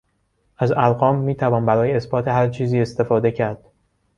از 0.57 0.71
ارقام 0.71 1.19
میتوان 1.19 1.65
برای 1.65 1.93
اثبات 1.93 2.27
هر 2.27 2.49
چیزی 2.49 2.81
استفاده 2.81 3.31
کرد. 3.31 3.71